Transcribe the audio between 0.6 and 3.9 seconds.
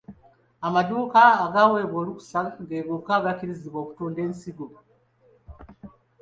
Amadduuka agaaweebwa olukusa ge gokka agakkirizibwa